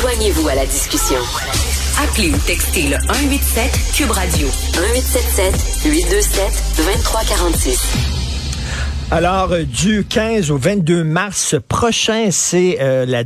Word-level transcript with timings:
Joignez-vous 0.00 0.48
à 0.48 0.54
la 0.54 0.64
discussion. 0.64 1.18
Appelez 2.00 2.30
ou 2.30 2.38
textez 2.46 2.84
le 2.84 2.96
187 3.08 3.70
Cube 3.96 4.10
Radio 4.12 4.46
1877 4.46 5.90
827 5.92 6.62
2346. 6.76 7.82
Alors, 9.10 9.50
euh, 9.50 9.64
du 9.64 10.04
15 10.04 10.52
au 10.52 10.56
22 10.56 11.02
mars 11.02 11.56
prochain, 11.66 12.28
c'est 12.30 12.78
euh, 12.80 13.06
la 13.06 13.24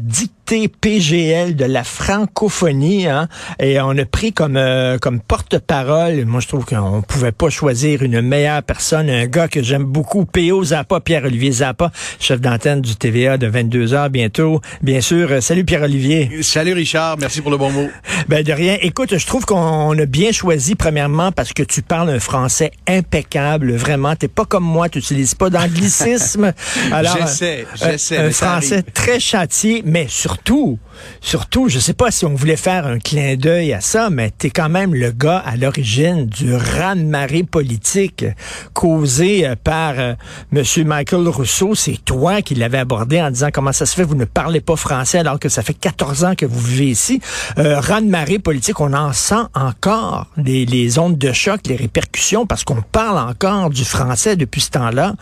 PGL 0.53 1.57
de 1.57 1.65
la 1.65 1.85
francophonie. 1.85 3.07
Hein, 3.07 3.29
et 3.59 3.81
on 3.81 3.97
a 3.97 4.05
pris 4.05 4.33
comme, 4.33 4.57
euh, 4.57 4.99
comme 4.99 5.21
porte-parole, 5.21 6.25
moi 6.27 6.41
je 6.41 6.49
trouve 6.49 6.65
qu'on 6.65 7.03
pouvait 7.03 7.33
pas 7.33 7.51
choisir 7.51 8.03
une 8.03 8.21
meilleure 8.21 8.63
personne, 8.63 9.09
un 9.09 9.27
gars 9.27 9.49
que 9.49 9.63
j'aime 9.63 9.85
beaucoup, 9.85 10.25
P.O. 10.25 10.65
Zappa, 10.65 11.01
Pierre-Olivier 11.01 11.53
Zappa, 11.53 11.91
chef 12.21 12.41
d'antenne 12.41 12.81
du 12.81 12.97
TVA 12.97 13.39
de 13.39 13.51
22h 13.51 14.09
bientôt. 14.11 14.61
Bien 14.83 15.01
sûr, 15.01 15.43
salut 15.43 15.65
Pierre-Olivier. 15.65 16.43
Salut 16.43 16.75
Richard, 16.75 17.17
merci 17.19 17.41
pour 17.41 17.51
le 17.51 17.57
bon 17.57 17.71
mot. 17.71 17.89
Ben 18.29 18.45
de 18.45 18.53
rien. 18.53 18.77
Écoute, 18.83 19.17
je 19.17 19.27
trouve 19.27 19.45
qu'on 19.45 19.99
a 19.99 20.07
bien 20.07 20.33
choisi, 20.33 20.75
premièrement, 20.75 21.33
parce 21.33 21.53
que 21.53 21.63
tu 21.63 21.83
parles 21.83 22.11
un 22.11 22.21
français 22.21 22.73
impeccable, 22.87 23.75
vraiment. 23.75 24.17
T'es 24.17 24.29
pas 24.29 24.45
comme 24.45 24.65
moi, 24.65 24.89
tu 24.89 24.99
n'utilises 24.99 25.35
pas 25.35 25.51
d'anglais 25.51 25.83
Alors, 26.93 27.17
j'essaie, 27.17 27.67
j'essaie. 27.75 28.19
Un, 28.19 28.31
français 28.31 28.83
très 28.83 29.21
châtié, 29.21 29.83
mais 29.85 30.07
surtout, 30.09 30.42
surtout, 31.21 31.69
je 31.69 31.79
sais 31.79 31.95
pas 31.95 32.11
si 32.11 32.25
on 32.25 32.35
voulait 32.35 32.57
faire 32.57 32.87
un 32.87 32.99
clin 32.99 33.37
d'œil 33.37 33.73
à 33.73 33.81
ça, 33.81 34.11
mais 34.11 34.31
tu 34.37 34.49
es 34.49 34.51
quand 34.51 34.69
même 34.69 34.95
le 34.95 35.11
gars 35.11 35.39
à 35.39 35.57
l'origine 35.57 36.27
du 36.27 36.55
raz-de-marée 36.55 37.43
politique 37.45 38.25
causé 38.73 39.47
euh, 39.47 39.55
par 39.63 39.95
euh, 39.99 40.15
M. 40.53 40.65
Michael 40.87 41.29
Rousseau. 41.29 41.75
C'est 41.75 41.99
toi 42.05 42.43
qui 42.43 42.55
l'avais 42.55 42.79
abordé 42.79 43.21
en 43.21 43.31
disant 43.31 43.49
comment 43.53 43.73
ça 43.73 43.87
se 43.87 43.95
fait, 43.95 44.05
vous 44.05 44.15
ne 44.15 44.25
parlez 44.25 44.61
pas 44.61 44.77
français 44.77 45.19
alors 45.19 45.39
que 45.39 45.49
ça 45.49 45.63
fait 45.63 45.75
14 45.75 46.25
ans 46.25 46.35
que 46.35 46.47
vous 46.47 46.61
vivez 46.61 46.91
ici. 46.91 47.21
Euh, 47.59 47.81
raz-de-marée 47.81 48.39
politique, 48.39 48.81
on 48.81 48.93
en 48.93 49.13
sent 49.13 49.45
encore 49.55 50.27
les, 50.37 50.67
les 50.67 50.99
ondes 50.99 51.19
de 51.19 51.33
choc, 51.33 51.61
les 51.67 51.77
répercussions, 51.77 52.47
parce 52.47 52.65
qu'on 52.65 52.83
parle 52.83 53.19
encore 53.19 53.71
du 53.71 53.85
français 53.85 54.37
depuis 54.37 54.61
ce 54.61 54.71
temps-là. 54.71 55.15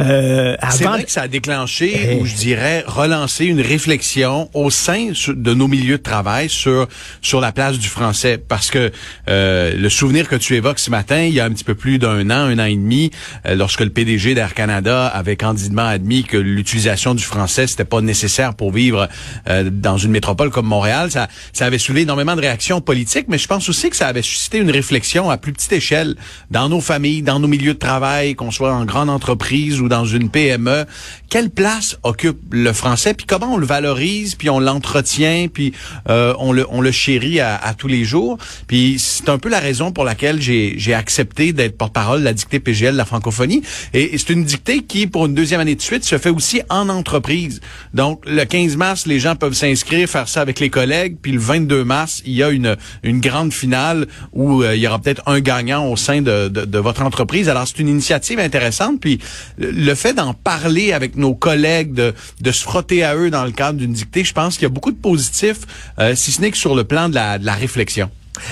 Euh, 0.00 0.56
c'est 0.70 0.84
vrai 0.84 1.04
que 1.04 1.10
ça 1.10 1.22
a 1.22 1.28
déclenché, 1.28 2.12
eh. 2.12 2.20
ou 2.20 2.26
je 2.26 2.34
dirais, 2.34 2.84
relancé 2.86 3.46
une 3.46 3.60
réflexion 3.60 4.48
au 4.56 4.70
sein 4.70 5.12
de 5.28 5.54
nos 5.54 5.68
milieux 5.68 5.98
de 5.98 6.02
travail 6.02 6.48
sur 6.48 6.88
sur 7.20 7.40
la 7.40 7.52
place 7.52 7.78
du 7.78 7.88
français, 7.88 8.38
parce 8.38 8.70
que 8.70 8.90
euh, 9.28 9.74
le 9.76 9.88
souvenir 9.90 10.28
que 10.28 10.36
tu 10.36 10.54
évoques 10.54 10.78
ce 10.78 10.90
matin, 10.90 11.20
il 11.20 11.34
y 11.34 11.40
a 11.40 11.44
un 11.44 11.50
petit 11.50 11.64
peu 11.64 11.74
plus 11.74 11.98
d'un 11.98 12.30
an, 12.30 12.46
un 12.46 12.58
an 12.58 12.64
et 12.64 12.74
demi, 12.74 13.10
euh, 13.46 13.54
lorsque 13.54 13.80
le 13.80 13.90
PDG 13.90 14.34
d'Air 14.34 14.54
Canada 14.54 15.06
avait 15.06 15.36
candidement 15.36 15.86
admis 15.86 16.24
que 16.24 16.38
l'utilisation 16.38 17.14
du 17.14 17.22
français 17.22 17.66
c'était 17.66 17.84
pas 17.84 18.00
nécessaire 18.00 18.54
pour 18.54 18.72
vivre 18.72 19.08
euh, 19.48 19.68
dans 19.70 19.98
une 19.98 20.10
métropole 20.10 20.50
comme 20.50 20.66
Montréal, 20.66 21.10
ça 21.10 21.28
ça 21.52 21.66
avait 21.66 21.78
soulevé 21.78 22.02
énormément 22.02 22.34
de 22.34 22.40
réactions 22.40 22.80
politiques, 22.80 23.26
mais 23.28 23.38
je 23.38 23.46
pense 23.46 23.68
aussi 23.68 23.90
que 23.90 23.96
ça 23.96 24.06
avait 24.06 24.22
suscité 24.22 24.58
une 24.58 24.70
réflexion 24.70 25.28
à 25.28 25.36
plus 25.36 25.52
petite 25.52 25.72
échelle 25.72 26.16
dans 26.50 26.70
nos 26.70 26.80
familles, 26.80 27.22
dans 27.22 27.40
nos 27.40 27.48
milieux 27.48 27.74
de 27.74 27.78
travail, 27.78 28.34
qu'on 28.34 28.50
soit 28.50 28.72
en 28.72 28.86
grande 28.86 29.10
entreprise 29.10 29.80
ou 29.82 29.88
dans 29.88 30.06
une 30.06 30.30
PME, 30.30 30.86
quelle 31.28 31.50
place 31.50 31.98
occupe 32.02 32.38
le 32.50 32.72
français, 32.72 33.12
puis 33.12 33.26
comment 33.26 33.54
on 33.54 33.58
le 33.58 33.66
valorise, 33.66 34.34
puis 34.34 34.45
on 34.48 34.60
l'entretient, 34.60 35.48
puis 35.52 35.72
euh, 36.08 36.34
on 36.38 36.52
le 36.52 36.66
on 36.70 36.80
le 36.80 36.90
chérit 36.90 37.40
à, 37.40 37.56
à 37.56 37.74
tous 37.74 37.88
les 37.88 38.04
jours. 38.04 38.38
Puis 38.66 38.96
c'est 38.98 39.28
un 39.28 39.38
peu 39.38 39.48
la 39.48 39.60
raison 39.60 39.92
pour 39.92 40.04
laquelle 40.04 40.40
j'ai 40.40 40.94
accepté 40.94 41.52
d'être 41.52 41.76
porte-parole 41.76 42.20
de 42.20 42.24
la 42.24 42.32
dictée 42.32 42.60
PGL 42.60 42.92
de 42.92 42.98
la 42.98 43.04
francophonie. 43.04 43.62
Et, 43.94 44.16
c'est 44.18 44.30
une 44.30 44.44
dictée 44.44 44.82
qui, 44.82 45.06
pour 45.06 45.26
une 45.26 45.34
deuxième 45.34 45.60
année 45.60 45.74
de 45.74 45.82
suite, 45.82 46.04
se 46.04 46.18
fait 46.18 46.30
aussi 46.30 46.62
en 46.68 46.88
entreprise. 46.88 47.60
Donc 47.94 48.22
le 48.26 48.44
15 48.44 48.76
mars, 48.76 49.06
les 49.06 49.20
gens 49.20 49.36
peuvent 49.36 49.54
s'inscrire, 49.54 50.08
faire 50.08 50.28
ça 50.28 50.40
avec 50.40 50.60
les 50.60 50.70
collègues, 50.70 51.16
puis 51.20 51.32
le 51.32 51.38
22 51.38 51.84
mars, 51.84 52.22
il 52.24 52.32
y 52.32 52.42
a 52.42 52.50
une 52.50 52.76
une 53.02 53.20
grande 53.20 53.52
finale 53.52 54.06
où 54.32 54.62
euh, 54.62 54.74
il 54.74 54.82
y 54.82 54.86
aura 54.86 54.98
peut-être 54.98 55.22
un 55.26 55.40
gagnant 55.40 55.86
au 55.86 55.96
sein 55.96 56.22
de, 56.22 56.48
de, 56.48 56.64
de 56.64 56.78
votre 56.78 57.02
entreprise. 57.02 57.48
Alors 57.48 57.66
c'est 57.66 57.78
une 57.78 57.88
initiative 57.88 58.38
intéressante. 58.38 59.00
Puis 59.00 59.18
le 59.58 59.94
fait 59.94 60.14
d'en 60.14 60.34
parler 60.34 60.92
avec 60.92 61.16
nos 61.16 61.34
collègues, 61.34 61.92
de, 61.92 62.14
de 62.40 62.52
se 62.52 62.62
frotter 62.62 63.04
à 63.04 63.16
eux 63.16 63.30
dans 63.30 63.44
le 63.44 63.52
cadre 63.52 63.78
d'une 63.78 63.92
dictée, 63.92 64.24
pense 64.36 64.54
qu'il 64.56 64.64
y 64.68 64.70
a 64.72 64.74
beaucoup 64.78 64.92
de 64.92 65.02
positifs, 65.10 65.62
euh, 65.98 66.14
si 66.14 66.30
ce 66.30 66.40
n'est 66.40 66.50
que 66.50 66.56
sur 66.66 66.74
le 66.74 66.84
plan 66.84 67.08
de 67.08 67.14
la, 67.14 67.38
de 67.38 67.46
la 67.46 67.54
réflexion. 67.54 68.10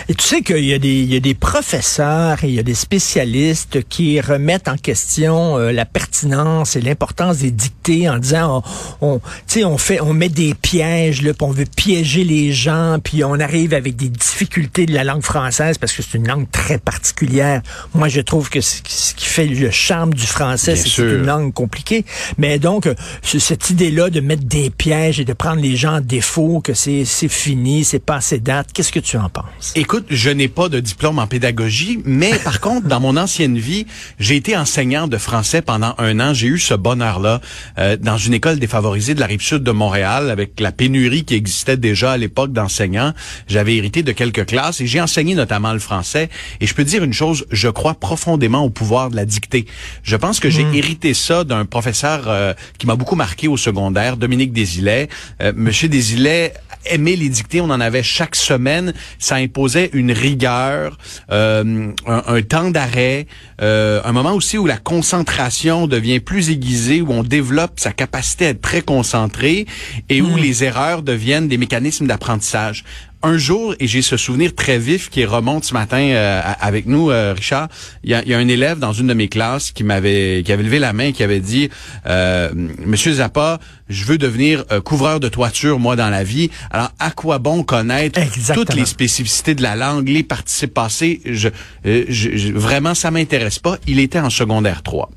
Et 0.09 0.15
tu 0.15 0.27
sais 0.27 0.43
qu'il 0.43 0.65
y, 0.65 0.75
a 0.75 0.79
des, 0.79 1.01
il 1.01 1.13
y 1.13 1.17
a 1.17 1.21
des 1.21 1.35
professeurs 1.35 2.43
et 2.45 2.49
il 2.49 2.55
y 2.55 2.59
a 2.59 2.63
des 2.63 2.75
spécialistes 2.75 3.87
qui 3.89 4.21
remettent 4.21 4.69
en 4.69 4.77
question 4.77 5.59
euh, 5.59 5.73
la 5.73 5.85
pertinence 5.85 6.77
et 6.77 6.81
l'importance 6.81 7.39
des 7.39 7.51
dictées 7.51 8.09
en 8.09 8.19
disant 8.19 8.63
on, 9.01 9.21
on, 9.57 9.65
on 9.65 9.79
fait 9.79 10.01
on 10.01 10.13
met 10.13 10.29
des 10.29 10.55
pièges 10.55 11.23
là, 11.23 11.33
puis 11.33 11.47
on 11.47 11.51
veut 11.51 11.65
piéger 11.65 12.25
les 12.25 12.53
gens, 12.53 12.99
puis 13.03 13.25
on 13.25 13.39
arrive 13.41 13.75
avec 13.75 13.97
des 13.97 14.09
difficultés 14.09 14.87
de 14.87 14.93
la 14.93 15.05
langue 15.05 15.23
française 15.23 15.79
parce 15.79 15.93
que 15.93 16.03
c'est 16.03 16.19
une 16.19 16.29
langue 16.29 16.51
très 16.51 16.79
particulière. 16.79 17.63
Moi, 17.95 18.09
je 18.09 18.21
trouve 18.21 18.51
que 18.51 18.61
ce 18.61 18.83
qui 18.83 19.27
fait 19.27 19.47
le 19.47 19.71
charme 19.71 20.15
du 20.15 20.27
français, 20.27 20.77
c'est 20.77 21.03
une 21.03 21.27
langue 21.27 21.53
compliquée. 21.53 22.05
Mais 22.39 22.59
donc, 22.59 22.87
euh, 22.87 22.95
cette 23.23 23.71
idée-là 23.71 24.11
de 24.11 24.21
mettre 24.21 24.45
des 24.45 24.71
pièges 24.71 25.21
et 25.21 25.25
de 25.25 25.33
prendre 25.33 25.61
les 25.61 25.77
gens 25.77 25.97
en 25.97 26.01
défaut, 26.01 26.61
que 26.61 26.75
c'est 26.75 27.05
fini, 27.29 27.85
c'est 27.85 27.99
passé 27.99 28.39
date, 28.39 28.73
qu'est-ce 28.73 28.93
que 28.93 29.01
tu 29.01 29.17
en 29.17 29.29
penses? 29.29 29.74
Écoute, 29.77 30.07
je 30.09 30.31
n'ai 30.31 30.47
pas 30.47 30.69
de 30.69 30.79
diplôme 30.79 31.19
en 31.19 31.27
pédagogie, 31.27 31.99
mais 32.05 32.39
par 32.39 32.61
contre, 32.65 32.87
dans 32.87 33.01
mon 33.01 33.17
ancienne 33.17 33.59
vie, 33.59 33.87
j'ai 34.21 34.37
été 34.37 34.57
enseignant 34.57 35.09
de 35.09 35.19
français 35.19 35.63
pendant 35.63 35.97
un 35.99 36.21
an. 36.21 36.33
J'ai 36.33 36.47
eu 36.47 36.61
ce 36.61 36.75
bonheur-là 36.75 37.41
euh, 37.79 37.97
dans 37.97 38.17
une 38.17 38.35
école 38.35 38.61
défavorisée 38.61 39.15
de 39.15 39.21
la 39.21 39.27
rive 39.27 39.43
sud 39.43 39.65
de 39.65 39.73
Montréal, 39.73 40.31
avec 40.31 40.61
la 40.61 40.71
pénurie 40.71 41.25
qui 41.25 41.35
existait 41.35 41.77
déjà 41.77 42.13
à 42.13 42.17
l'époque 42.17 42.53
d'enseignants. 42.53 43.15
J'avais 43.49 43.75
hérité 43.75 44.05
de 44.05 44.13
quelques 44.13 44.47
classes 44.47 44.81
et 44.81 44.87
j'ai 44.87 45.01
enseigné 45.01 45.35
notamment 45.35 45.73
le 45.73 45.81
français. 45.81 46.31
Et 46.61 46.69
je 46.69 46.75
peux 46.75 46.85
dire 46.85 47.03
une 47.03 47.13
chose, 47.13 47.45
je 47.51 47.69
crois 47.69 47.95
profondément 47.95 48.63
au 48.63 48.71
pouvoir 48.71 49.11
de 49.11 49.17
la 49.17 49.25
dictée. 49.25 49.67
Je 50.05 50.15
pense 50.15 50.39
que 50.39 50.51
j'ai 50.51 50.65
mmh. 50.65 50.75
hérité 50.75 51.15
ça 51.15 51.43
d'un 51.43 51.65
professeur 51.65 52.29
euh, 52.29 52.55
qui 52.79 52.87
m'a 52.87 52.95
beaucoup 52.95 53.17
marqué 53.17 53.49
au 53.49 53.57
secondaire, 53.57 54.19
Dominique 54.19 54.53
Desilets. 54.53 55.09
Euh, 55.43 55.53
Monsieur 55.57 55.89
Desilets 55.89 56.55
aimait 56.87 57.17
les 57.17 57.29
dictées, 57.29 57.61
on 57.61 57.71
en 57.71 57.81
avait 57.81 58.03
chaque 58.03 58.37
semaine. 58.37 58.93
Ça 59.19 59.37
imposait 59.37 59.91
une 59.93 60.13
rigueur, 60.13 60.99
euh, 61.31 61.93
un, 62.07 62.43
temps 62.43 62.71
d'arrêt, 62.71 63.27
euh, 63.61 64.01
un 64.05 64.13
moment 64.13 64.33
aussi 64.33 64.59
où 64.59 64.67
la 64.67 64.77
concentration 64.77 65.87
devient 65.87 66.21
plus 66.21 66.51
aiguisée, 66.51 67.01
où 67.01 67.11
on 67.11 67.23
développe 67.23 67.81
sa 67.81 67.93
capacité 67.93 68.47
à 68.47 68.49
être 68.51 68.61
très 68.61 68.83
concentré 68.83 69.67
et 70.09 70.23
où 70.23 70.37
hmm. 70.37 70.39
les 70.39 70.65
erreurs 70.65 71.03
deviennent 71.03 71.49
des 71.49 71.59
mécanismes 71.59 72.07
d'apprentissage 72.07 72.85
un 73.25 73.39
jour, 73.39 73.75
et 73.81 73.87
j'ai 73.87 74.03
ce 74.03 74.17
souvenir 74.17 74.55
très 74.55 74.79
vif 74.79 75.11
qui 75.11 75.25
remonte 75.25 75.65
ce 75.65 75.75
matin 75.75 75.99
euh, 75.99 76.41
avec 76.61 76.87
nous, 76.87 77.07
Richard, 77.07 77.69
il 78.03 78.11
y 78.11 78.15
a, 78.15 78.25
y 78.25 78.35
a, 78.35 78.39
un 78.39 78.49
élève 78.49 78.79
dans 78.79 78.93
une 78.93 79.07
de 79.07 79.15
mes 79.15 79.29
classes 79.29 79.73
qui 79.73 79.83
m'avait 79.83 80.43
qui 80.45 80.53
avait 80.53 80.63
levé 80.63 80.79
la 80.79 80.93
main 80.93 81.07
et 81.07 81.13
qui 81.13 81.23
avait 81.23 81.41
dit 81.41 81.71
euh, 82.07 82.51
Monsieur 82.55 83.15
Zappa, 83.15 83.59
je 83.89 84.05
veux 84.05 84.19
devenir 84.19 84.65
euh, 84.73 84.81
couvreur 84.81 85.21
de 85.21 85.29
toiture, 85.29 85.79
moi, 85.79 85.97
dans 85.97 86.09
la 86.09 86.25
vie. 86.25 86.51
Alors, 86.71 86.91
à 86.99 87.11
quoi 87.11 87.39
bon 87.39 87.65
connaître 87.65 88.19
toutes 88.55 88.75
les 88.75 88.87
spécificités 88.87 89.55
de 89.55 89.63
la 89.63 89.77
langue, 89.77 90.09
les 90.09 90.23
participes 90.23 90.73
passés? 90.73 91.21
Je, 91.25 91.49
euh, 91.87 92.05
je, 92.09 92.53
vraiment, 92.53 92.95
ça 92.95 93.11
m'intéresse 93.11 93.59
pas. 93.59 93.77
Il 93.87 93.99
était 93.99 94.21
en 94.21 94.31
secondaire 94.31 94.83
3. 94.83 95.11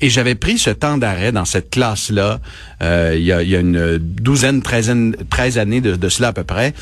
Et 0.00 0.10
j'avais 0.10 0.34
pris 0.34 0.58
ce 0.58 0.70
temps 0.70 0.98
d'arrêt 0.98 1.32
dans 1.32 1.46
cette 1.46 1.70
classe-là, 1.70 2.40
euh, 2.82 3.14
il, 3.16 3.24
y 3.24 3.32
a, 3.32 3.42
il, 3.42 3.48
y 3.48 3.56
a, 3.56 3.60
une 3.60 3.96
douzaine, 3.96 4.60
treizaine, 4.60 5.16
treize 5.30 5.56
années 5.56 5.80
de, 5.80 5.96
de 5.96 6.08
cela 6.10 6.28
à 6.28 6.32
peu 6.34 6.44
près. 6.44 6.74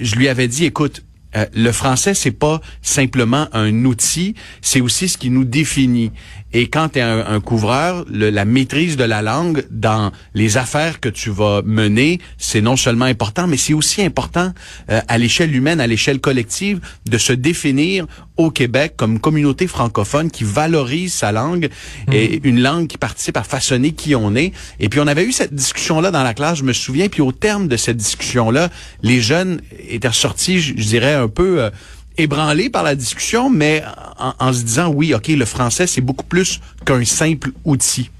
Je 0.00 0.14
lui 0.20 0.28
avais 0.28 0.48
dit, 0.48 0.66
écoute, 0.66 1.02
euh, 1.36 1.46
le 1.54 1.72
français, 1.72 2.14
c'est 2.14 2.30
pas 2.30 2.60
simplement 2.82 3.48
un 3.52 3.84
outil, 3.84 4.34
c'est 4.62 4.80
aussi 4.80 5.08
ce 5.08 5.18
qui 5.18 5.30
nous 5.30 5.44
définit. 5.44 6.10
Et 6.52 6.66
quand 6.68 6.90
tu 6.90 6.98
es 6.98 7.02
un, 7.02 7.40
couvreur, 7.40 8.04
la 8.10 8.44
maîtrise 8.44 8.96
de 8.96 9.04
la 9.04 9.22
langue 9.22 9.64
dans 9.70 10.10
les 10.34 10.56
affaires 10.56 10.98
que 10.98 11.08
tu 11.08 11.30
vas 11.30 11.62
mener, 11.64 12.18
c'est 12.38 12.60
non 12.60 12.76
seulement 12.76 13.04
important, 13.04 13.46
mais 13.46 13.56
c'est 13.56 13.72
aussi 13.72 14.02
important 14.02 14.52
euh, 14.90 15.00
à 15.06 15.18
l'échelle 15.18 15.54
humaine, 15.54 15.80
à 15.80 15.86
l'échelle 15.86 16.18
collective, 16.18 16.80
de 17.08 17.18
se 17.18 17.32
définir 17.32 18.06
au 18.36 18.50
Québec 18.50 18.94
comme 18.96 19.20
communauté 19.20 19.66
francophone 19.66 20.30
qui 20.30 20.44
valorise 20.44 21.12
sa 21.12 21.30
langue 21.30 21.68
et 22.10 22.40
mm. 22.40 22.48
une 22.48 22.60
langue 22.60 22.86
qui 22.86 22.98
participe 22.98 23.36
à 23.36 23.42
façonner 23.42 23.92
qui 23.92 24.14
on 24.14 24.34
est. 24.34 24.52
Et 24.80 24.88
puis 24.88 24.98
on 24.98 25.06
avait 25.06 25.24
eu 25.24 25.32
cette 25.32 25.54
discussion-là 25.54 26.10
dans 26.10 26.22
la 26.22 26.34
classe, 26.34 26.58
je 26.58 26.64
me 26.64 26.72
souviens, 26.72 27.08
puis 27.08 27.20
au 27.20 27.32
terme 27.32 27.68
de 27.68 27.76
cette 27.76 27.98
discussion-là, 27.98 28.70
les 29.02 29.20
jeunes 29.20 29.60
étaient 29.88 30.08
ressortis, 30.08 30.60
je, 30.60 30.72
dirais, 30.72 31.19
un 31.20 31.28
peu... 31.28 31.62
Euh, 31.62 31.70
ébranlés 32.16 32.70
par 32.70 32.82
la 32.82 32.94
discussion, 32.94 33.50
mais 33.50 33.82
en, 34.18 34.52
se 34.52 34.62
disant, 34.62 34.88
oui, 34.88 35.14
OK, 35.14 35.28
le 35.28 35.44
français, 35.44 35.86
c'est 35.86 36.00
beaucoup 36.00 36.24
plus 36.24 36.60
qu'un 36.84 37.04
simple 37.04 37.52
outil. 37.64 38.10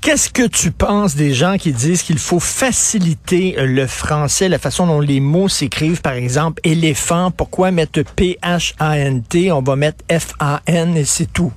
Qu'est-ce 0.00 0.30
que 0.30 0.46
tu 0.46 0.70
penses 0.70 1.14
des 1.14 1.34
gens 1.34 1.58
qui 1.58 1.72
disent 1.72 2.02
qu'il 2.02 2.18
faut 2.18 2.40
faciliter 2.40 3.54
le 3.58 3.86
français, 3.86 4.48
la 4.48 4.58
façon 4.58 4.86
dont 4.86 5.00
les 5.00 5.20
mots 5.20 5.48
s'écrivent, 5.48 6.00
par 6.00 6.14
exemple, 6.14 6.58
éléphant, 6.64 7.30
pourquoi 7.30 7.70
mettre 7.70 8.00
P-H-A-N-T, 8.16 9.52
on 9.52 9.60
va 9.60 9.76
mettre 9.76 10.02
F-A-N 10.10 10.96
et 10.96 11.04
c'est 11.04 11.30
tout? 11.30 11.52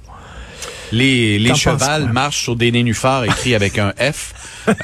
Les, 0.94 1.40
les 1.40 1.56
chevals 1.56 2.12
marchent 2.12 2.44
sur 2.44 2.56
des 2.56 2.72
nénuphars 2.72 3.26
écrits 3.26 3.56
avec 3.56 3.78
un 3.78 3.94
F. 4.00 4.34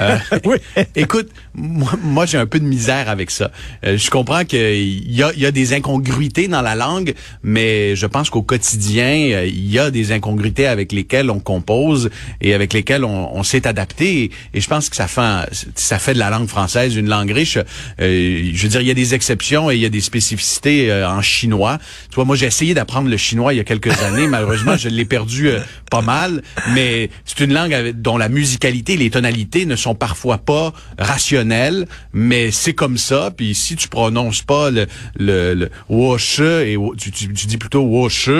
Euh, 0.00 0.18
oui. 0.44 0.56
Écoute, 0.94 1.28
moi, 1.54 1.92
moi 2.02 2.26
j'ai 2.26 2.38
un 2.38 2.46
peu 2.46 2.58
de 2.60 2.64
misère 2.64 3.08
avec 3.08 3.30
ça. 3.30 3.50
Euh, 3.84 3.96
je 3.96 4.10
comprends 4.10 4.44
qu'il 4.44 5.10
y 5.10 5.22
a, 5.22 5.32
y 5.34 5.46
a 5.46 5.50
des 5.50 5.72
incongruités 5.72 6.48
dans 6.48 6.62
la 6.62 6.74
langue, 6.74 7.14
mais 7.42 7.96
je 7.96 8.06
pense 8.06 8.30
qu'au 8.30 8.42
quotidien, 8.42 9.30
euh, 9.32 9.46
il 9.46 9.70
y 9.70 9.78
a 9.78 9.90
des 9.90 10.12
incongruités 10.12 10.66
avec 10.66 10.92
lesquelles 10.92 11.30
on 11.30 11.40
compose 11.40 12.10
et 12.40 12.54
avec 12.54 12.72
lesquelles 12.72 13.04
on, 13.04 13.34
on 13.34 13.42
s'est 13.42 13.66
adapté. 13.66 14.30
Et, 14.54 14.60
je 14.60 14.68
pense 14.68 14.88
que 14.88 14.96
ça 14.96 15.08
fait, 15.08 15.48
ça 15.74 15.98
fait 15.98 16.14
de 16.14 16.18
la 16.18 16.30
langue 16.30 16.48
française 16.48 16.96
une 16.96 17.08
langue 17.08 17.30
riche. 17.30 17.58
je 17.98 18.62
veux 18.62 18.68
dire, 18.68 18.80
il 18.80 18.86
y 18.86 18.90
a 18.90 18.94
des 18.94 19.14
exceptions 19.14 19.70
et 19.70 19.76
il 19.76 19.80
y 19.80 19.86
a 19.86 19.90
des 19.90 20.00
spécificités 20.00 20.92
en 21.04 21.22
chinois. 21.22 21.78
Tu 22.10 22.16
vois, 22.16 22.24
moi, 22.24 22.36
j'ai 22.36 22.46
essayé 22.46 22.74
d'apprendre 22.74 23.08
le 23.08 23.16
chinois 23.16 23.54
il 23.54 23.56
y 23.56 23.60
a 23.60 23.64
quelques 23.64 23.98
années. 24.02 24.26
Malheureusement, 24.26 24.76
je 24.76 24.88
l'ai 24.88 25.04
perdu 25.04 25.50
pas 25.90 26.00
mal. 26.00 26.42
Mais 26.74 27.10
c'est 27.24 27.40
une 27.40 27.52
langue 27.52 27.92
dont 27.96 28.16
la 28.16 28.28
musicalité, 28.28 28.96
les 28.96 29.10
tonalités 29.10 29.66
ne 29.66 29.76
sont 29.76 29.94
parfois 29.94 30.38
pas 30.38 30.72
rationnelles, 30.98 31.86
mais 32.12 32.50
c'est 32.50 32.72
comme 32.72 32.96
ça. 32.96 33.30
Puis 33.36 33.54
si 33.54 33.76
tu 33.76 33.88
prononces 33.88 34.42
pas 34.42 34.70
le 34.70 34.86
le, 35.18 35.54
le 35.54 35.70
et 36.62 36.76
tu, 36.96 37.10
tu, 37.10 37.26
dis 37.28 37.56
plutôt 37.56 37.82
woche, 37.82 38.30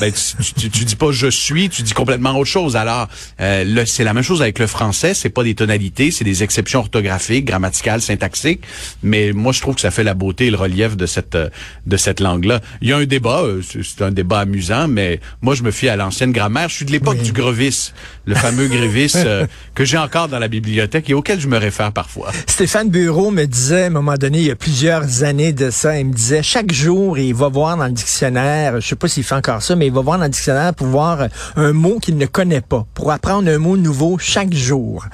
ben 0.00 0.12
tu, 0.12 0.70
tu, 0.70 0.84
dis 0.84 0.96
pas 0.96 1.12
je 1.12 1.28
suis, 1.28 1.68
tu 1.68 1.82
dis 1.82 1.92
complètement 1.92 2.36
autre 2.36 2.50
chose. 2.50 2.76
Alors 2.76 3.08
euh, 3.40 3.84
c'est 3.86 4.04
la 4.04 4.12
même 4.12 4.22
chose 4.22 4.42
avec 4.42 4.58
le 4.58 4.66
français. 4.66 5.14
C'est 5.14 5.30
pas 5.30 5.44
des 5.44 5.54
tonalités, 5.54 6.10
c'est 6.10 6.24
des 6.24 6.42
exceptions 6.42 6.80
orthographiques, 6.80 7.44
grammaticales, 7.44 8.00
syntaxiques. 8.00 8.62
Mais 9.02 9.32
moi 9.32 9.52
je 9.52 9.60
trouve 9.60 9.76
que 9.76 9.80
ça 9.80 9.90
fait 9.90 10.04
la 10.04 10.14
beauté 10.14 10.46
et 10.46 10.50
le 10.50 10.56
relief 10.56 10.96
de 10.96 11.06
cette 11.06 11.36
de 11.36 11.96
cette 11.96 12.20
langue-là. 12.20 12.60
Il 12.82 12.88
y 12.88 12.92
a 12.92 12.96
un 12.96 13.06
débat, 13.06 13.42
euh, 13.42 13.62
c'est 13.62 14.02
un 14.02 14.10
débat 14.10 14.40
amusant, 14.40 14.88
mais 14.88 15.20
moi 15.42 15.54
je 15.54 15.62
me 15.62 15.70
fie 15.70 15.88
à 15.88 15.96
l'ancienne 15.96 16.32
grammaire. 16.32 16.68
Je 16.68 16.74
suis 16.74 16.84
de 16.84 16.92
l'époque 16.96 17.18
du 17.18 17.32
Grevis, 17.32 17.92
le 18.24 18.34
fameux 18.34 18.68
Grevis 18.68 19.12
euh, 19.16 19.46
que 19.74 19.84
j'ai 19.84 19.98
encore 19.98 20.28
dans 20.28 20.38
la 20.38 20.48
bibliothèque 20.48 21.10
et 21.10 21.14
auquel 21.14 21.38
je 21.38 21.46
me 21.46 21.58
réfère 21.58 21.92
parfois. 21.92 22.32
Stéphane 22.46 22.88
Bureau 22.88 23.30
me 23.30 23.44
disait 23.44 23.84
à 23.84 23.86
un 23.86 23.90
moment 23.90 24.14
donné, 24.14 24.38
il 24.38 24.46
y 24.46 24.50
a 24.50 24.56
plusieurs 24.56 25.22
années 25.22 25.52
de 25.52 25.70
ça, 25.70 25.98
il 25.98 26.06
me 26.06 26.12
disait 26.14 26.42
chaque 26.42 26.72
jour, 26.72 27.18
il 27.18 27.34
va 27.34 27.48
voir 27.48 27.76
dans 27.76 27.86
le 27.86 27.92
dictionnaire, 27.92 28.80
je 28.80 28.86
sais 28.86 28.96
pas 28.96 29.08
s'il 29.08 29.24
fait 29.24 29.34
encore 29.34 29.62
ça, 29.62 29.76
mais 29.76 29.86
il 29.86 29.92
va 29.92 30.00
voir 30.00 30.18
dans 30.18 30.24
le 30.24 30.30
dictionnaire 30.30 30.74
pour 30.74 30.86
voir 30.86 31.28
un 31.56 31.72
mot 31.72 31.98
qu'il 31.98 32.16
ne 32.16 32.26
connaît 32.26 32.62
pas, 32.62 32.86
pour 32.94 33.12
apprendre 33.12 33.50
un 33.50 33.58
mot 33.58 33.76
nouveau 33.76 34.16
chaque 34.18 34.54
jour. 34.54 35.04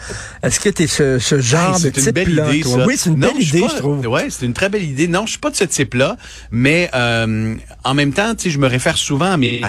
Est-ce 0.42 0.60
que 0.60 0.68
tu 0.68 0.84
es 0.84 0.86
ce, 0.86 1.18
ce 1.18 1.40
genre 1.40 1.80
de 1.80 1.90
type-là? 1.90 2.46
Oui, 2.86 2.94
c'est 2.96 3.10
une 3.10 3.16
belle 3.16 3.42
idée, 3.42 3.64
je 3.68 3.78
trouve. 3.78 4.06
Oui, 4.06 4.20
c'est 4.28 4.46
une 4.46 4.54
très 4.54 4.68
belle 4.68 4.84
idée. 4.84 5.08
Non, 5.08 5.26
je 5.26 5.32
suis 5.32 5.40
pas 5.40 5.50
de 5.50 5.56
ce 5.56 5.64
type-là, 5.64 6.16
mais 6.50 6.90
euh, 6.94 7.54
en 7.82 7.94
même 7.94 8.12
temps, 8.12 8.34
je 8.38 8.58
me 8.58 8.68
réfère 8.68 8.96
souvent 8.96 9.32
à 9.32 9.36
mes... 9.36 9.60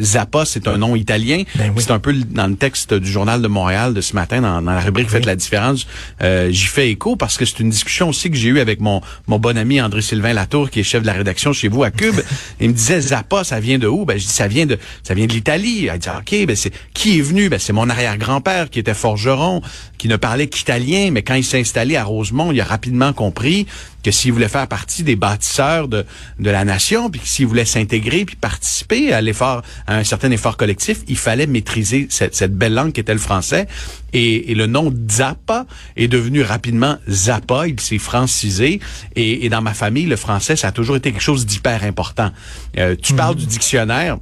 Zappa, 0.00 0.44
c'est 0.44 0.68
un 0.68 0.78
nom 0.78 0.93
italien. 0.94 1.42
Ben 1.56 1.72
c'est 1.76 1.90
un 1.90 1.98
peu 1.98 2.12
dans 2.12 2.46
le 2.46 2.56
texte 2.56 2.94
du 2.94 3.10
Journal 3.10 3.42
de 3.42 3.48
Montréal 3.48 3.94
de 3.94 4.00
ce 4.00 4.14
matin, 4.14 4.40
dans, 4.40 4.62
dans 4.62 4.72
la 4.72 4.80
rubrique 4.80 5.08
Faites 5.08 5.26
la 5.26 5.36
différence, 5.36 5.86
euh, 6.22 6.50
j'y 6.50 6.66
fais 6.66 6.90
écho 6.90 7.16
parce 7.16 7.36
que 7.36 7.44
c'est 7.44 7.60
une 7.60 7.70
discussion 7.70 8.08
aussi 8.08 8.30
que 8.30 8.36
j'ai 8.36 8.48
eue 8.48 8.60
avec 8.60 8.80
mon, 8.80 9.00
mon 9.26 9.38
bon 9.38 9.56
ami 9.56 9.80
André-Sylvain 9.80 10.32
Latour, 10.32 10.70
qui 10.70 10.80
est 10.80 10.82
chef 10.82 11.02
de 11.02 11.06
la 11.06 11.12
rédaction 11.12 11.52
chez 11.52 11.68
vous 11.68 11.84
à 11.84 11.90
Cube. 11.90 12.16
Il 12.60 12.70
me 12.70 12.74
disait, 12.74 13.00
Zappa, 13.00 13.44
ça 13.44 13.60
vient 13.60 13.78
de 13.78 13.86
où? 13.86 14.04
Ben, 14.04 14.18
je 14.18 14.24
dis, 14.24 14.32
ça 14.32 14.48
vient 14.48 14.66
de, 14.66 14.78
ça 15.02 15.14
vient 15.14 15.26
de 15.26 15.32
l'Italie. 15.32 15.88
Il 15.92 15.98
dit, 15.98 16.08
OK, 16.08 16.46
ben, 16.46 16.56
c'est, 16.56 16.72
qui 16.94 17.18
est 17.18 17.22
venu? 17.22 17.48
Ben, 17.48 17.58
c'est 17.58 17.72
mon 17.72 17.88
arrière-grand-père 17.88 18.70
qui 18.70 18.78
était 18.78 18.94
forgeron, 18.94 19.62
qui 19.98 20.08
ne 20.08 20.16
parlait 20.16 20.46
qu'italien, 20.46 21.10
mais 21.12 21.22
quand 21.22 21.34
il 21.34 21.44
s'est 21.44 21.60
installé 21.60 21.96
à 21.96 22.04
Rosemont, 22.04 22.52
il 22.52 22.60
a 22.60 22.64
rapidement 22.64 23.12
compris 23.12 23.66
que 24.04 24.10
s'il 24.10 24.32
voulait 24.32 24.48
faire 24.48 24.68
partie 24.68 25.02
des 25.02 25.16
bâtisseurs 25.16 25.88
de, 25.88 26.04
de 26.38 26.50
la 26.50 26.64
nation, 26.64 27.10
puis 27.10 27.20
s'il 27.24 27.46
voulait 27.46 27.64
s'intégrer 27.64 28.24
puis 28.24 28.36
participer 28.36 29.12
à 29.12 29.20
l'effort, 29.20 29.62
à 29.86 29.96
un 29.96 30.04
certain 30.04 30.30
effort 30.30 30.56
collectif, 30.56 30.98
il 31.08 31.16
fallait 31.16 31.46
maîtriser 31.46 32.06
cette, 32.10 32.34
cette 32.34 32.54
belle 32.54 32.74
langue 32.74 32.92
qui 32.92 33.00
était 33.00 33.14
le 33.14 33.18
français. 33.18 33.66
Et, 34.12 34.52
et, 34.52 34.54
le 34.54 34.66
nom 34.66 34.94
Zappa 35.10 35.66
est 35.96 36.06
devenu 36.06 36.42
rapidement 36.42 36.98
Zappa. 37.08 37.66
Il 37.66 37.80
s'est 37.80 37.98
francisé. 37.98 38.78
Et, 39.16 39.44
et, 39.44 39.48
dans 39.48 39.62
ma 39.62 39.74
famille, 39.74 40.06
le 40.06 40.16
français, 40.16 40.54
ça 40.54 40.68
a 40.68 40.72
toujours 40.72 40.96
été 40.96 41.10
quelque 41.10 41.20
chose 41.20 41.46
d'hyper 41.46 41.82
important. 41.82 42.30
Euh, 42.78 42.94
tu 43.00 43.14
parles 43.14 43.34
du 43.34 43.46
dictionnaire 43.46 44.18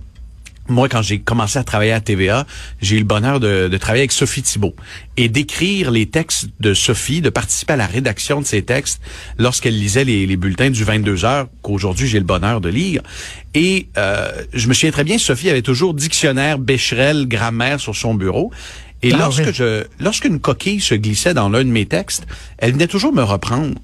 moi, 0.73 0.89
quand 0.89 1.03
j'ai 1.03 1.21
commencé 1.21 1.59
à 1.59 1.65
travailler 1.65 1.93
à 1.93 2.01
TVA, 2.01 2.47
j'ai 2.81 2.97
eu 2.97 2.99
le 2.99 3.05
bonheur 3.05 3.39
de, 3.41 3.69
de, 3.69 3.77
travailler 3.77 4.03
avec 4.03 4.13
Sophie 4.13 4.43
Thibault 4.43 4.75
et 5.17 5.29
d'écrire 5.29 5.91
les 5.91 6.07
textes 6.07 6.49
de 6.61 6.75
Sophie, 6.75 7.21
de 7.21 7.31
participer 7.31 7.75
à 7.75 7.77
la 7.77 7.87
rédaction 7.87 8.41
de 8.41 8.47
ces 8.47 8.63
textes 8.63 9.01
lorsqu'elle 9.39 9.79
lisait 9.79 10.05
les, 10.05 10.27
les, 10.27 10.37
bulletins 10.37 10.71
du 10.71 10.85
22 10.85 11.25
heures 11.25 11.49
qu'aujourd'hui 11.63 12.09
j'ai 12.09 12.19
le 12.19 12.25
bonheur 12.25 12.61
de 12.61 12.69
lire. 12.69 13.03
Et 13.55 13.89
euh, 13.99 14.33
je 14.53 14.69
me 14.69 14.75
souviens 14.75 14.91
très 14.91 15.05
bien, 15.05 15.19
Sophie 15.19 15.51
avait 15.51 15.63
toujours 15.63 15.95
dictionnaire, 15.95 16.59
Becherel, 16.59 17.29
grammaire 17.29 17.79
sur 17.79 17.95
son 17.95 18.15
bureau. 18.15 18.51
Et 19.03 19.13
ah 19.13 19.19
lorsque 19.19 19.53
je, 19.53 19.85
lorsqu'une 19.99 20.39
coquille 20.39 20.81
se 20.81 20.95
glissait 20.95 21.35
dans 21.35 21.49
l'un 21.49 21.65
de 21.65 21.71
mes 21.71 21.87
textes, 21.87 22.27
elle 22.59 22.73
venait 22.73 22.87
toujours 22.87 23.13
me 23.13 23.23
reprendre. 23.23 23.75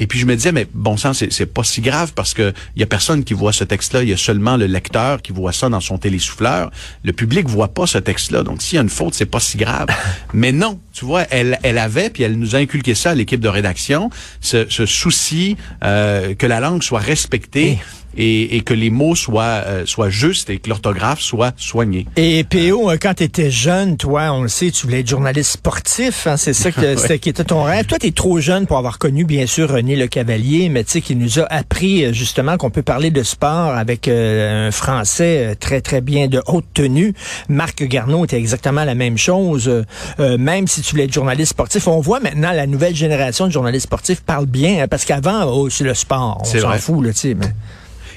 Et 0.00 0.06
puis 0.06 0.18
je 0.18 0.26
me 0.26 0.36
disais, 0.36 0.52
mais 0.52 0.66
bon 0.72 0.96
sang, 0.96 1.12
c'est, 1.12 1.32
c'est 1.32 1.46
pas 1.46 1.64
si 1.64 1.80
grave 1.80 2.12
parce 2.14 2.34
que 2.34 2.52
il 2.76 2.80
y 2.80 2.82
a 2.82 2.86
personne 2.86 3.24
qui 3.24 3.34
voit 3.34 3.52
ce 3.52 3.64
texte-là. 3.64 4.02
Il 4.02 4.08
y 4.08 4.12
a 4.12 4.16
seulement 4.16 4.56
le 4.56 4.66
lecteur 4.66 5.22
qui 5.22 5.32
voit 5.32 5.52
ça 5.52 5.68
dans 5.68 5.80
son 5.80 5.98
télésouffleur. 5.98 6.70
Le 7.04 7.12
public 7.12 7.48
voit 7.48 7.68
pas 7.68 7.86
ce 7.86 7.98
texte-là. 7.98 8.42
Donc 8.42 8.62
s'il 8.62 8.76
y 8.76 8.78
a 8.78 8.82
une 8.82 8.88
faute, 8.88 9.14
c'est 9.14 9.26
pas 9.26 9.40
si 9.40 9.56
grave. 9.56 9.88
mais 10.32 10.52
non, 10.52 10.78
tu 10.92 11.04
vois, 11.04 11.22
elle, 11.30 11.58
elle 11.62 11.78
avait 11.78 12.10
puis 12.10 12.22
elle 12.22 12.38
nous 12.38 12.56
a 12.56 12.58
inculqué 12.58 12.94
ça 12.94 13.10
à 13.10 13.14
l'équipe 13.14 13.40
de 13.40 13.48
rédaction, 13.48 14.10
ce, 14.40 14.66
ce 14.68 14.86
souci 14.86 15.56
euh, 15.84 16.34
que 16.34 16.46
la 16.46 16.60
langue 16.60 16.82
soit 16.82 17.00
respectée. 17.00 17.78
Et, 18.16 18.56
et 18.56 18.62
que 18.62 18.74
les 18.74 18.90
mots 18.90 19.14
soient, 19.14 19.62
euh, 19.66 19.86
soient 19.86 20.10
justes 20.10 20.50
et 20.50 20.58
que 20.58 20.68
l'orthographe 20.68 21.20
soit 21.20 21.52
soignée. 21.56 22.06
Et 22.16 22.42
PO, 22.42 22.90
euh, 22.90 22.96
quand 23.00 23.14
tu 23.14 23.22
étais 23.22 23.50
jeune, 23.50 23.96
toi, 23.96 24.32
on 24.32 24.42
le 24.42 24.48
sait, 24.48 24.72
tu 24.72 24.86
voulais 24.86 25.00
être 25.00 25.08
journaliste 25.08 25.52
sportif, 25.52 26.26
hein, 26.26 26.36
c'est 26.36 26.54
ça 26.54 26.72
que, 26.72 26.96
c'était 26.96 27.20
qui 27.20 27.28
était 27.28 27.44
ton 27.44 27.62
rêve. 27.62 27.86
Toi, 27.86 27.98
tu 28.00 28.08
es 28.08 28.10
trop 28.10 28.40
jeune 28.40 28.66
pour 28.66 28.78
avoir 28.78 28.98
connu, 28.98 29.24
bien 29.24 29.46
sûr, 29.46 29.70
René 29.88 29.96
Le 29.96 30.06
Cavalier, 30.06 30.68
mais 30.68 30.84
tu 30.84 30.90
sais, 30.90 31.00
qui 31.00 31.16
nous 31.16 31.38
a 31.38 31.46
appris 31.50 32.04
euh, 32.04 32.12
justement 32.12 32.58
qu'on 32.58 32.68
peut 32.68 32.82
parler 32.82 33.10
de 33.10 33.22
sport 33.22 33.74
avec 33.74 34.06
un 34.06 34.70
français 34.70 35.56
très, 35.58 35.80
très 35.80 36.02
bien 36.02 36.28
de 36.28 36.42
haute 36.46 36.66
tenue. 36.74 37.14
Marc 37.48 37.82
Garneau 37.84 38.26
était 38.26 38.36
exactement 38.36 38.84
la 38.84 38.94
même 38.94 39.16
chose. 39.16 39.70
même 40.18 40.66
si 40.66 40.82
tu 40.82 40.90
voulais 40.90 41.04
être 41.04 41.12
journaliste 41.12 41.52
sportif, 41.52 41.88
on 41.88 42.00
voit 42.00 42.20
maintenant 42.20 42.52
la 42.52 42.66
nouvelle 42.66 42.94
génération 42.94 43.46
de 43.46 43.52
journalistes 43.52 43.86
sportifs 43.86 44.20
parle 44.20 44.44
bien, 44.44 44.82
hein, 44.82 44.88
parce 44.88 45.06
qu'avant, 45.06 45.44
oh, 45.44 45.70
c'est 45.70 45.84
le 45.84 45.94
sport, 45.94 46.42
on 46.42 46.44
s'en 46.44 46.72
fout, 46.78 47.02
là, 47.02 47.12
tu 47.12 47.20
sais, 47.20 47.34
mais... 47.34 47.46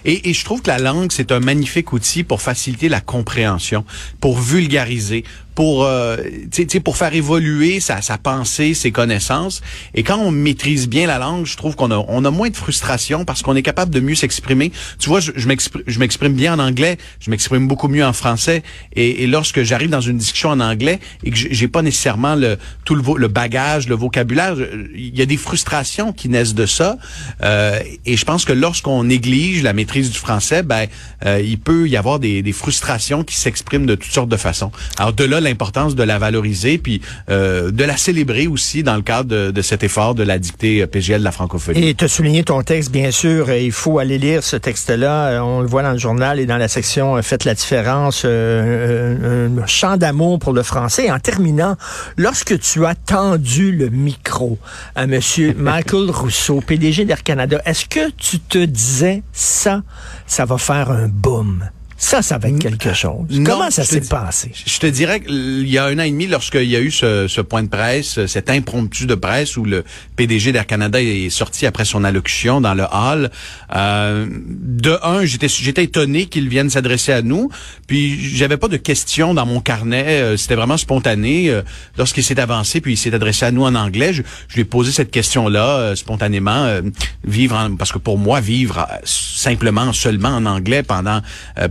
Et, 0.03 0.31
et, 0.31 0.33
je 0.33 0.43
trouve 0.43 0.63
que 0.63 0.69
la 0.69 0.79
langue, 0.79 1.11
c'est 1.11 1.31
un 1.31 1.39
magnifique 1.39 1.93
outil 1.93 2.23
pour 2.23 2.41
faciliter 2.41 2.89
la 2.89 3.01
compréhension, 3.01 3.85
pour 4.19 4.39
vulgariser, 4.39 5.23
pour 5.55 5.85
euh, 5.85 6.17
pour 6.83 6.97
faire 6.97 7.13
évoluer 7.13 7.79
sa, 7.79 8.01
sa 8.01 8.17
pensée, 8.17 8.73
ses 8.73 8.91
connaissances. 8.91 9.61
Et 9.93 10.03
quand 10.03 10.17
on 10.17 10.31
maîtrise 10.31 10.87
bien 10.87 11.07
la 11.07 11.19
langue, 11.19 11.45
je 11.45 11.57
trouve 11.57 11.75
qu'on 11.75 11.91
a 11.91 12.05
on 12.07 12.25
a 12.25 12.31
moins 12.31 12.49
de 12.49 12.55
frustration 12.55 13.25
parce 13.25 13.41
qu'on 13.41 13.55
est 13.55 13.61
capable 13.61 13.93
de 13.93 13.99
mieux 13.99 14.15
s'exprimer. 14.15 14.71
Tu 14.99 15.09
vois, 15.09 15.19
je, 15.19 15.31
je 15.35 15.99
m'exprime 15.99 16.33
bien 16.33 16.53
en 16.53 16.59
anglais, 16.59 16.97
je 17.19 17.29
m'exprime 17.29 17.67
beaucoup 17.67 17.87
mieux 17.87 18.05
en 18.05 18.13
français. 18.13 18.63
Et, 18.95 19.23
et 19.23 19.27
lorsque 19.27 19.63
j'arrive 19.63 19.89
dans 19.89 20.01
une 20.01 20.17
discussion 20.17 20.49
en 20.49 20.59
anglais 20.59 20.99
et 21.23 21.31
que 21.31 21.37
j'ai 21.37 21.67
pas 21.67 21.81
nécessairement 21.81 22.35
le 22.35 22.57
tout 22.85 22.95
le, 22.95 23.03
le 23.17 23.27
bagage, 23.27 23.87
le 23.89 23.95
vocabulaire, 23.95 24.55
il 24.95 25.17
y 25.17 25.21
a 25.21 25.25
des 25.25 25.37
frustrations 25.37 26.13
qui 26.13 26.29
naissent 26.29 26.55
de 26.55 26.65
ça. 26.65 26.97
Euh, 27.43 27.79
et 28.05 28.15
je 28.15 28.25
pense 28.25 28.45
que 28.45 28.53
lorsqu'on 28.53 29.03
néglige 29.03 29.63
la 29.63 29.73
maîtrise 29.73 30.11
du 30.11 30.17
français, 30.17 30.63
ben 30.63 30.87
euh, 31.25 31.41
il 31.43 31.59
peut 31.59 31.89
y 31.89 31.97
avoir 31.97 32.19
des, 32.19 32.41
des 32.41 32.53
frustrations 32.53 33.23
qui 33.23 33.35
s'expriment 33.35 33.85
de 33.85 33.95
toutes 33.95 34.11
sortes 34.11 34.29
de 34.29 34.37
façons. 34.37 34.71
Alors 34.97 35.13
de 35.13 35.23
là 35.23 35.40
l'importance 35.43 35.95
de 35.95 36.03
la 36.03 36.19
valoriser, 36.19 36.77
puis 36.77 37.01
euh, 37.29 37.71
de 37.71 37.83
la 37.83 37.97
célébrer 37.97 38.47
aussi 38.47 38.83
dans 38.83 38.95
le 38.95 39.01
cadre 39.01 39.51
de, 39.51 39.61
cet 39.61 39.83
effort 39.83 40.15
de 40.15 40.23
la 40.23 40.39
dictée 40.39 40.85
PGL 40.87 41.19
de 41.19 41.23
la 41.23 41.31
francophonie. 41.31 41.89
Et 41.89 41.93
tu 41.93 42.05
as 42.05 42.07
souligné 42.07 42.43
ton 42.43 42.61
texte, 42.63 42.91
bien 42.91 43.11
sûr, 43.11 43.51
il 43.51 43.71
faut 43.71 43.99
aller 43.99 44.17
lire 44.17 44.43
ce 44.43 44.55
texte-là. 44.55 45.27
Euh, 45.27 45.39
on 45.39 45.61
le 45.61 45.67
voit 45.67 45.83
dans 45.83 45.91
le 45.91 45.97
journal 45.97 46.39
et 46.39 46.45
dans 46.45 46.57
la 46.57 46.67
section 46.67 47.17
euh, 47.17 47.21
Faites 47.21 47.45
la 47.45 47.53
différence, 47.53 48.25
un 48.25 49.65
chant 49.67 49.97
d'amour 49.97 50.39
pour 50.39 50.53
le 50.53 50.63
français. 50.63 51.11
en 51.11 51.19
terminant, 51.19 51.75
lorsque 52.17 52.59
tu 52.59 52.85
as 52.85 52.95
tendu 52.95 53.71
le 53.71 53.89
micro 53.89 54.57
à 54.95 55.07
Monsieur 55.07 55.53
Michael 55.57 56.09
Rousseau, 56.09 56.61
PDG 56.61 57.05
d'Air 57.05 57.23
Canada, 57.23 57.61
est-ce 57.65 57.85
que 57.85 58.09
tu 58.11 58.39
te 58.39 58.57
disais 58.57 59.23
ça, 59.31 59.81
ça 60.25 60.45
va 60.45 60.57
faire 60.57 60.91
un 60.91 61.07
boom? 61.07 61.63
Ça, 62.01 62.23
ça 62.23 62.39
va 62.39 62.49
être 62.49 62.57
quelque 62.57 62.93
chose. 62.93 63.27
Comment 63.45 63.69
ça 63.69 63.83
s'est 63.83 64.01
passé? 64.01 64.51
Je 64.65 64.79
te 64.79 64.87
dirais 64.87 65.19
qu'il 65.19 65.69
y 65.69 65.77
a 65.77 65.85
un 65.85 65.99
an 65.99 66.01
et 66.01 66.09
demi, 66.09 66.25
lorsqu'il 66.25 66.67
y 66.67 66.75
a 66.75 66.79
eu 66.79 66.89
ce, 66.89 67.27
ce, 67.27 67.41
point 67.41 67.61
de 67.61 67.69
presse, 67.69 68.25
cet 68.25 68.49
impromptu 68.49 69.05
de 69.05 69.13
presse 69.13 69.55
où 69.55 69.65
le 69.65 69.83
PDG 70.15 70.51
d'Air 70.51 70.65
Canada 70.65 70.99
est 70.99 71.29
sorti 71.29 71.67
après 71.67 71.85
son 71.85 72.03
allocution 72.03 72.59
dans 72.59 72.73
le 72.73 72.85
hall, 72.91 73.29
euh, 73.75 74.25
de 74.31 74.97
un, 75.03 75.25
j'étais 75.25 75.47
j'étais 75.47 75.83
étonné 75.83 76.25
qu'il 76.25 76.49
vienne 76.49 76.71
s'adresser 76.71 77.13
à 77.13 77.21
nous. 77.21 77.51
Puis 77.85 78.35
j'avais 78.35 78.57
pas 78.57 78.67
de 78.67 78.77
questions 78.77 79.35
dans 79.35 79.45
mon 79.45 79.61
carnet. 79.61 80.21
Euh, 80.21 80.37
c'était 80.37 80.55
vraiment 80.55 80.77
spontané. 80.77 81.51
Euh, 81.51 81.61
lorsqu'il 81.99 82.23
s'est 82.23 82.39
avancé, 82.39 82.81
puis 82.81 82.93
il 82.93 82.97
s'est 82.97 83.13
adressé 83.13 83.45
à 83.45 83.51
nous 83.51 83.63
en 83.63 83.75
anglais, 83.75 84.11
je, 84.11 84.23
je 84.47 84.55
lui 84.55 84.61
ai 84.61 84.65
posé 84.65 84.91
cette 84.91 85.11
question-là 85.11 85.77
euh, 85.77 85.95
spontanément. 85.95 86.81
vivre 87.23 87.55
en, 87.55 87.75
parce 87.75 87.91
que 87.91 87.99
pour 87.99 88.17
moi, 88.17 88.41
vivre 88.41 88.87
simplement, 89.03 89.93
seulement 89.93 90.29
en 90.29 90.47
anglais 90.47 90.81
pendant 90.81 91.21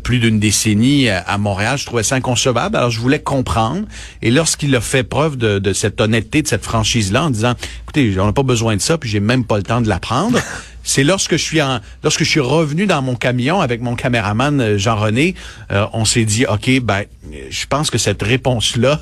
plus 0.04 0.19
d'une 0.20 0.38
décennie 0.38 1.08
à, 1.08 1.38
Montréal. 1.38 1.78
Je 1.78 1.86
trouvais 1.86 2.02
ça 2.02 2.14
inconcevable. 2.14 2.76
Alors, 2.76 2.90
je 2.90 3.00
voulais 3.00 3.20
comprendre. 3.20 3.86
Et 4.22 4.30
lorsqu'il 4.30 4.74
a 4.76 4.80
fait 4.80 5.02
preuve 5.02 5.36
de, 5.36 5.58
de 5.58 5.72
cette 5.72 6.00
honnêteté, 6.00 6.42
de 6.42 6.48
cette 6.48 6.64
franchise-là, 6.64 7.24
en 7.24 7.30
disant, 7.30 7.54
écoutez, 7.82 8.14
on 8.20 8.26
n'a 8.26 8.32
pas 8.32 8.42
besoin 8.42 8.76
de 8.76 8.80
ça, 8.80 8.98
puis 8.98 9.10
j'ai 9.10 9.20
même 9.20 9.44
pas 9.44 9.56
le 9.56 9.64
temps 9.64 9.80
de 9.80 9.88
l'apprendre. 9.88 10.38
C'est 10.82 11.04
lorsque 11.04 11.32
je 11.32 11.42
suis 11.42 11.60
en, 11.60 11.80
lorsque 12.02 12.24
je 12.24 12.28
suis 12.28 12.40
revenu 12.40 12.86
dans 12.86 13.02
mon 13.02 13.14
camion 13.14 13.60
avec 13.60 13.82
mon 13.82 13.96
caméraman 13.96 14.60
euh, 14.60 14.78
Jean-René, 14.78 15.34
euh, 15.72 15.86
on 15.92 16.04
s'est 16.04 16.24
dit, 16.24 16.46
ok, 16.46 16.80
ben, 16.80 17.04
je 17.50 17.66
pense 17.66 17.90
que 17.90 17.98
cette 17.98 18.22
réponse-là 18.22 19.00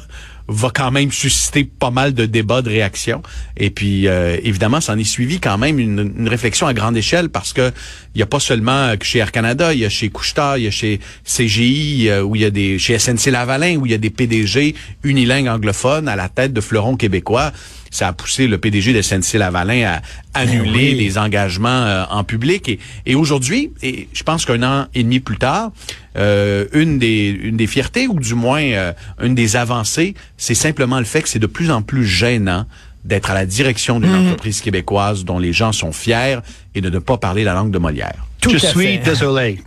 va 0.48 0.70
quand 0.74 0.90
même 0.90 1.12
susciter 1.12 1.64
pas 1.64 1.90
mal 1.90 2.14
de 2.14 2.26
débats, 2.26 2.62
de 2.62 2.70
réactions. 2.70 3.22
Et 3.56 3.70
puis, 3.70 4.08
euh, 4.08 4.38
évidemment, 4.42 4.80
ça 4.80 4.94
en 4.94 4.98
est 4.98 5.04
suivi 5.04 5.40
quand 5.40 5.58
même 5.58 5.78
une, 5.78 6.28
réflexion 6.28 6.66
à 6.66 6.74
grande 6.74 6.96
échelle 6.96 7.28
parce 7.28 7.52
que 7.52 7.70
il 8.14 8.18
y 8.18 8.22
a 8.22 8.26
pas 8.26 8.40
seulement 8.40 8.92
chez 9.02 9.18
Air 9.18 9.30
Canada, 9.30 9.72
il 9.72 9.80
y 9.80 9.84
a 9.84 9.88
chez 9.88 10.08
Couchetard, 10.08 10.58
il 10.58 10.64
y 10.64 10.66
a 10.66 10.70
chez 10.70 11.00
CGI, 11.24 12.10
où 12.24 12.34
il 12.34 12.42
y 12.42 12.44
a 12.44 12.50
des, 12.50 12.78
chez 12.78 12.98
SNC 12.98 13.30
Lavalin, 13.30 13.76
où 13.76 13.86
il 13.86 13.92
y 13.92 13.94
a 13.94 13.98
des 13.98 14.10
PDG 14.10 14.74
unilingues 15.04 15.48
anglophones 15.48 16.08
à 16.08 16.16
la 16.16 16.28
tête 16.28 16.52
de 16.52 16.60
fleurons 16.60 16.96
québécois 16.96 17.52
ça 17.90 18.08
a 18.08 18.12
poussé 18.12 18.46
le 18.46 18.58
PDG 18.58 18.92
de 18.92 19.02
SNC-Lavalin 19.02 19.84
à 19.84 20.02
annuler 20.34 20.90
ben 20.90 20.98
les 20.98 21.18
engagements 21.18 21.68
euh, 21.68 22.04
en 22.10 22.24
public. 22.24 22.68
Et, 22.68 22.78
et 23.06 23.14
aujourd'hui, 23.14 23.72
et 23.82 24.08
je 24.12 24.22
pense 24.22 24.44
qu'un 24.44 24.62
an 24.62 24.86
et 24.94 25.02
demi 25.02 25.20
plus 25.20 25.38
tard, 25.38 25.72
euh, 26.16 26.66
une 26.72 26.98
des 26.98 27.28
une 27.28 27.56
des 27.56 27.66
fiertés 27.66 28.08
ou 28.08 28.18
du 28.18 28.34
moins 28.34 28.62
euh, 28.62 28.92
une 29.22 29.34
des 29.34 29.56
avancées, 29.56 30.14
c'est 30.36 30.54
simplement 30.54 30.98
le 30.98 31.04
fait 31.04 31.22
que 31.22 31.28
c'est 31.28 31.38
de 31.38 31.46
plus 31.46 31.70
en 31.70 31.82
plus 31.82 32.06
gênant 32.06 32.66
d'être 33.04 33.30
à 33.30 33.34
la 33.34 33.46
direction 33.46 34.00
d'une 34.00 34.10
mmh. 34.10 34.26
entreprise 34.26 34.60
québécoise 34.60 35.24
dont 35.24 35.38
les 35.38 35.52
gens 35.52 35.72
sont 35.72 35.92
fiers 35.92 36.38
et 36.74 36.80
de 36.80 36.90
ne 36.90 36.98
pas 36.98 37.16
parler 37.16 37.44
la 37.44 37.54
langue 37.54 37.70
de 37.70 37.78
Molière. 37.78 38.27
Tout 38.40 38.50
je 38.50 38.58
suis 38.58 38.98
désolé. 39.00 39.58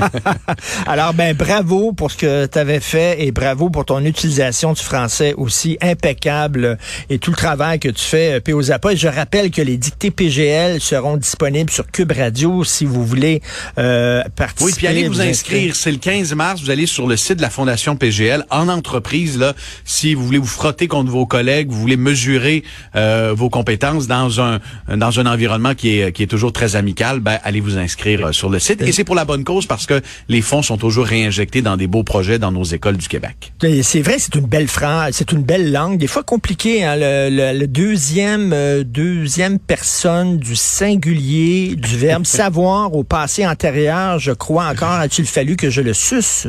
Alors, 0.86 1.12
ben, 1.12 1.36
bravo 1.36 1.92
pour 1.92 2.10
ce 2.10 2.16
que 2.16 2.46
tu 2.46 2.58
avais 2.58 2.80
fait 2.80 3.22
et 3.22 3.30
bravo 3.30 3.68
pour 3.68 3.84
ton 3.84 4.02
utilisation 4.04 4.72
du 4.72 4.82
français 4.82 5.34
aussi 5.36 5.76
impeccable 5.82 6.78
et 7.10 7.18
tout 7.18 7.30
le 7.30 7.36
travail 7.36 7.78
que 7.78 7.90
tu 7.90 8.02
fais, 8.02 8.34
euh, 8.34 8.40
P.O. 8.40 8.62
Zappa. 8.62 8.94
Je 8.94 9.06
rappelle 9.06 9.50
que 9.50 9.60
les 9.60 9.76
dictées 9.76 10.10
PGL 10.10 10.80
seront 10.80 11.18
disponibles 11.18 11.70
sur 11.70 11.90
Cube 11.90 12.12
Radio 12.12 12.64
si 12.64 12.86
vous 12.86 13.04
voulez 13.04 13.42
euh, 13.78 14.22
participer. 14.34 14.64
Oui, 14.64 14.72
puis 14.76 14.86
allez 14.86 15.06
vous, 15.06 15.20
inscrire. 15.20 15.76
C'est 15.76 15.92
le 15.92 15.98
15 15.98 16.34
mars. 16.34 16.62
Vous 16.62 16.70
allez 16.70 16.86
sur 16.86 17.06
le 17.06 17.18
site 17.18 17.36
de 17.36 17.42
la 17.42 17.50
Fondation 17.50 17.96
PGL 17.96 18.44
en 18.48 18.68
entreprise. 18.68 19.38
Là, 19.38 19.54
si 19.84 20.14
vous 20.14 20.24
voulez 20.24 20.38
vous 20.38 20.46
frotter 20.46 20.88
contre 20.88 21.10
vos 21.10 21.26
collègues, 21.26 21.70
vous 21.70 21.80
voulez 21.80 21.98
mesurer 21.98 22.64
euh, 22.96 23.34
vos 23.36 23.50
compétences 23.50 24.06
dans 24.06 24.40
un 24.40 24.58
dans 24.88 25.20
un 25.20 25.26
environnement 25.26 25.74
qui 25.74 26.00
est 26.00 26.12
qui 26.12 26.22
est 26.22 26.26
toujours 26.26 26.52
très 26.52 26.76
amical, 26.76 27.20
ben 27.20 27.38
allez 27.44 27.60
vous 27.60 27.76
inscrire 27.76 27.90
euh, 28.06 28.32
sur 28.32 28.48
le 28.48 28.58
site. 28.58 28.82
Et 28.82 28.92
c'est 28.92 29.04
pour 29.04 29.14
la 29.14 29.24
bonne 29.24 29.44
cause 29.44 29.66
parce 29.66 29.86
que 29.86 30.00
les 30.28 30.42
fonds 30.42 30.62
sont 30.62 30.76
toujours 30.76 31.06
réinjectés 31.06 31.62
dans 31.62 31.76
des 31.76 31.86
beaux 31.86 32.02
projets 32.02 32.38
dans 32.38 32.52
nos 32.52 32.64
écoles 32.64 32.96
du 32.96 33.08
Québec. 33.08 33.52
C'est 33.82 34.02
vrai, 34.02 34.16
c'est 34.18 34.34
une 34.34 34.46
belle 34.46 34.68
phrase, 34.68 35.14
c'est 35.16 35.32
une 35.32 35.42
belle 35.42 35.72
langue. 35.72 35.98
Des 35.98 36.06
fois 36.06 36.22
compliqué, 36.22 36.84
hein, 36.84 36.96
le, 36.96 37.66
deuxième, 37.66 38.52
euh, 38.52 38.84
deuxième 38.84 39.58
personne 39.58 40.38
du 40.38 40.56
singulier 40.56 41.74
du 41.76 41.96
verbe 41.96 42.26
savoir 42.26 42.94
au 42.94 43.04
passé 43.04 43.46
antérieur, 43.46 44.18
je 44.18 44.32
crois 44.32 44.66
encore, 44.66 44.92
a-t-il 44.92 45.26
fallu 45.26 45.56
que 45.56 45.70
je 45.70 45.80
le 45.80 45.92
suce? 45.92 46.48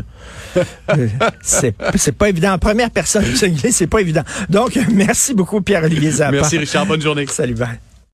Euh, 0.58 1.08
c'est 1.42 2.12
pas 2.12 2.30
évident. 2.30 2.58
Première 2.58 2.92
personne 2.92 3.24
du 3.24 3.36
singulier, 3.36 3.72
c'est 3.72 3.88
pas 3.88 4.02
évident. 4.02 4.24
Donc, 4.50 4.78
merci 4.92 5.34
beaucoup, 5.34 5.62
Pierre-Olivier 5.62 6.12
Zappa. 6.12 6.32
Merci, 6.32 6.58
Richard. 6.58 6.86
Bonne 6.86 7.02
journée. 7.02 7.26
Salut, 7.28 7.56